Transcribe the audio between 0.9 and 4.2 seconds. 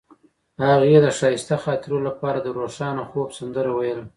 د ښایسته خاطرو لپاره د روښانه خوب سندره ویله.